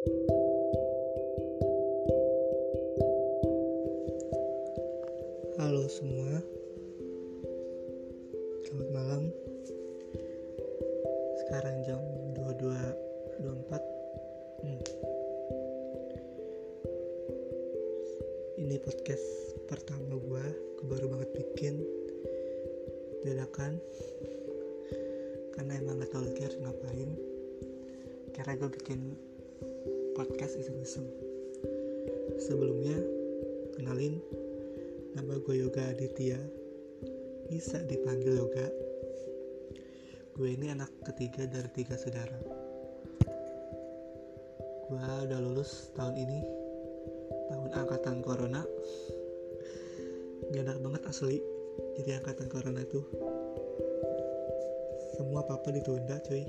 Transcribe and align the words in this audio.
Halo 0.00 0.16
semua. 5.92 6.40
Selamat 8.64 8.88
malam. 8.96 9.28
Sekarang 11.44 11.84
jam 11.84 12.00
22.24 12.32 14.64
hmm. 14.64 14.80
Ini 18.56 18.80
podcast 18.80 19.52
pertama 19.68 20.16
gue 20.16 20.44
Gue 20.80 20.96
baru 20.96 21.12
banget 21.12 21.28
bikin 21.36 21.84
Dadakan. 23.20 23.76
Karena 25.52 25.76
emang 25.76 26.00
gak 26.00 26.16
tau 26.16 26.24
lagi 26.24 26.40
harus 26.40 26.56
ngapain. 26.56 27.12
Karena 28.32 28.56
gue 28.56 28.72
bikin 28.80 29.28
podcast 30.20 30.60
iseng-iseng 30.60 31.08
Sebelumnya 32.36 32.92
Kenalin 33.72 34.20
Nama 35.16 35.32
gue 35.40 35.64
Yoga 35.64 35.80
Aditya. 35.80 36.36
Bisa 37.48 37.80
dipanggil 37.88 38.36
Yoga. 38.36 38.68
Gue 40.36 40.60
ini 40.60 40.68
anak 40.68 40.92
ketiga 41.08 41.48
dari 41.48 41.72
tiga 41.72 41.96
saudara. 41.96 42.36
Gue 44.92 45.00
udah 45.00 45.40
lulus 45.40 45.88
tahun 45.96 46.12
ini 46.20 46.40
Tahun 47.48 47.70
angkatan 47.80 48.20
corona. 48.20 48.60
Gak 50.52 50.68
enak 50.68 50.84
banget 50.84 51.02
asli 51.08 51.40
Jadi 51.96 52.20
angkatan 52.20 52.52
corona 52.52 52.84
tuh. 52.84 53.08
Semua 55.16 55.40
apa-apa 55.48 55.72
ditunda 55.72 56.20
cuy 56.28 56.44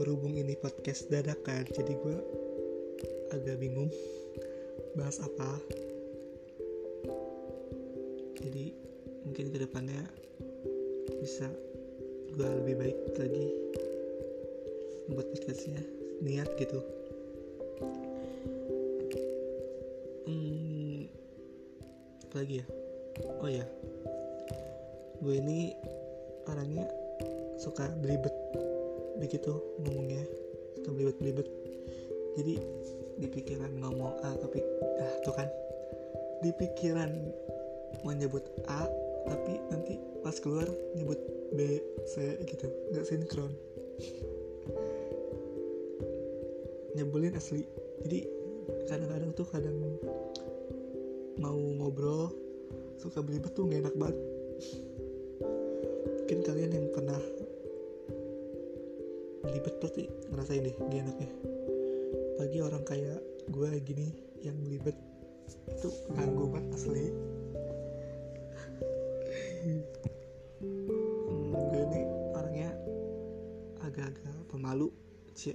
berhubung 0.00 0.32
ini 0.32 0.56
podcast 0.56 1.12
dadakan 1.12 1.68
jadi 1.68 1.92
gue 1.92 2.16
agak 3.36 3.60
bingung 3.60 3.92
bahas 4.96 5.20
apa. 5.20 5.60
Jadi 8.40 8.72
mungkin 9.28 9.52
ke 9.52 9.60
depannya 9.60 10.00
bisa 11.20 11.52
gue 12.32 12.48
lebih 12.64 12.80
baik 12.80 12.98
lagi 13.20 13.46
membuat 15.04 15.28
podcastnya. 15.36 15.84
Niat 16.24 16.48
gitu. 16.56 16.80
Hmm, 20.24 21.04
lagi 22.32 22.64
ya? 22.64 22.66
Oh 23.44 23.52
ya 23.52 23.68
gue 25.20 25.36
ini 25.36 25.76
orangnya 26.48 26.88
suka 27.60 27.92
belibet 28.00 28.32
begitu 29.20 29.52
ngomongnya 29.84 30.24
suka 30.80 30.90
belibet 30.96 31.16
belibet 31.20 31.48
jadi 32.38 32.54
di 33.20 33.28
pikiran 33.28 33.68
ngomong 33.82 34.16
A 34.24 34.32
tapi 34.40 34.64
ah 34.96 35.12
tuh 35.26 35.34
kan? 35.36 35.48
Di 36.40 36.50
pikiran 36.56 37.10
mau 38.00 38.16
nyebut 38.16 38.40
A 38.64 38.88
tapi 39.28 39.60
nanti 39.68 40.00
pas 40.24 40.32
keluar 40.40 40.64
nyebut 40.96 41.20
B 41.52 41.82
C 42.08 42.40
gitu. 42.48 42.66
Nggak 42.94 43.04
sinkron. 43.04 43.52
Nyebelin 46.96 47.36
asli. 47.36 47.66
Jadi 48.06 48.24
kadang-kadang 48.88 49.30
tuh 49.36 49.46
kadang 49.52 49.76
mau 51.36 51.56
ngobrol 51.56 52.32
suka 52.96 53.20
belibet 53.20 53.52
tuh 53.52 53.68
nggak 53.68 53.84
enak 53.84 53.96
banget. 54.00 54.18
Mungkin 56.08 56.38
kalian 56.46 56.72
yang 56.72 56.88
pernah 56.94 57.20
belibet 59.40 59.74
pasti 59.80 60.04
ngerasain 60.28 60.64
deh 60.64 60.74
gak 60.76 61.00
enaknya. 61.00 61.30
Bagi 62.36 62.58
orang 62.60 62.84
kayak 62.84 63.20
gue 63.48 63.70
gini 63.84 64.08
yang 64.44 64.56
belibet 64.60 64.96
itu 65.68 65.88
ganggu 66.12 66.44
banget 66.48 66.72
asli. 66.76 67.06
Hmm, 69.60 69.80
gue 71.52 71.82
ini 71.92 72.00
orangnya 72.32 72.70
agak-agak 73.84 74.36
pemalu 74.48 74.88
sih 75.36 75.52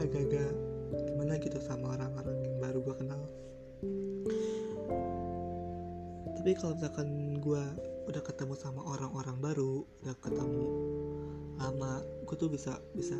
agak-agak 0.00 0.52
gimana 1.08 1.36
gitu 1.40 1.58
sama 1.60 1.96
orang-orang 1.96 2.36
yang 2.44 2.56
baru 2.60 2.78
gue 2.80 2.94
kenal. 3.00 3.22
Tapi 6.36 6.50
kalau 6.60 6.76
misalkan 6.76 7.08
gue 7.40 7.64
udah 8.04 8.22
ketemu 8.24 8.54
sama 8.56 8.84
orang-orang 8.84 9.36
baru 9.40 9.88
udah 10.04 10.16
ketemu 10.20 10.64
gue 12.24 12.36
tuh 12.36 12.48
bisa 12.48 12.80
bisa 12.96 13.16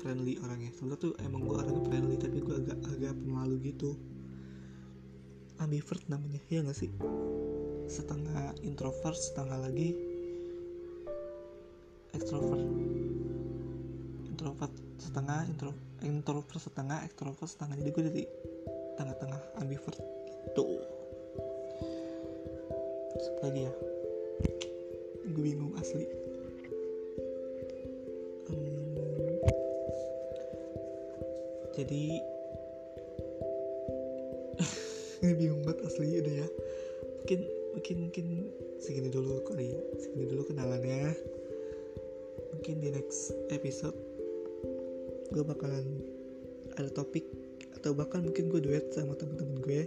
friendly 0.00 0.40
orangnya. 0.40 0.72
Sebenarnya 0.74 1.00
tuh 1.00 1.12
emang 1.22 1.44
gue 1.44 1.56
orangnya 1.56 1.84
friendly 1.86 2.16
tapi 2.16 2.40
gue 2.40 2.56
agak 2.56 2.78
agak 2.90 3.14
pemalu 3.14 3.72
gitu. 3.72 3.96
Ambivert 5.62 6.02
namanya 6.10 6.42
ya 6.50 6.64
gak 6.66 6.74
sih? 6.74 6.90
Setengah 7.86 8.56
introvert 8.64 9.16
setengah 9.16 9.58
lagi 9.60 9.94
extrovert. 12.16 12.64
Introvert 14.28 14.74
setengah 14.98 15.46
intro 15.46 15.70
introvert 16.02 16.60
setengah 16.60 17.04
extrovert 17.06 17.48
setengah. 17.48 17.76
Jadi 17.78 17.90
gue 17.92 18.04
dari 18.08 18.24
tengah-tengah 18.98 19.40
ambivert 19.62 20.00
gitu. 20.50 20.64
Lagi 23.44 23.68
ya 23.68 23.83
jadi 31.74 32.22
ini 35.26 35.32
bingung 35.34 35.66
banget 35.66 35.90
asli 35.90 36.22
udah 36.22 36.34
ya. 36.46 36.48
Mungkin 37.22 37.40
mungkin 37.74 37.96
mungkin 38.06 38.26
segini 38.78 39.10
dulu 39.10 39.42
kali 39.42 39.74
ya 39.74 39.80
segini 39.98 40.30
dulu 40.30 40.46
kenalannya. 40.46 41.10
Mungkin 42.54 42.74
di 42.78 42.88
next 42.94 43.34
episode 43.50 43.98
gue 45.34 45.42
bakalan 45.42 45.82
ada 46.78 46.86
topik 46.94 47.26
atau 47.74 47.90
bahkan 47.90 48.22
mungkin 48.22 48.46
gue 48.54 48.62
duet 48.62 48.94
sama 48.94 49.18
temen-temen 49.18 49.58
gue. 49.58 49.82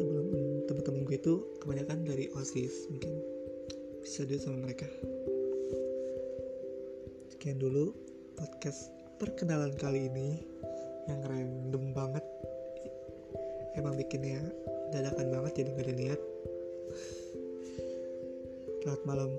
Sebelum 0.00 0.26
temen-temen 0.64 1.04
gue 1.04 1.16
itu 1.20 1.34
kebanyakan 1.60 2.08
dari 2.08 2.32
osis 2.32 2.88
mungkin 2.88 3.20
bisa 4.00 4.24
duet 4.24 4.40
sama 4.40 4.64
mereka. 4.64 4.88
Sekian 7.28 7.60
dulu 7.60 7.92
podcast 8.40 9.01
perkenalan 9.22 9.70
kali 9.78 10.10
ini 10.10 10.42
yang 11.06 11.22
random 11.22 11.94
banget. 11.94 12.26
Emang 13.78 13.94
bikinnya 13.94 14.42
dadakan 14.90 15.30
banget 15.30 15.62
jadi 15.62 15.70
gak 15.78 15.86
ada 15.86 15.94
niat 15.94 16.20
selamat 18.82 19.02
malam 19.06 19.30